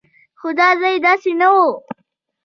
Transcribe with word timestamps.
خو 0.39 0.47
دا 0.59 0.69
ځای 0.81 0.95
داسې 1.05 1.31
نه 1.41 1.47
و. 1.55 1.57